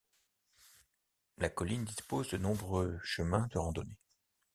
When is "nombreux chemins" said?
2.37-3.47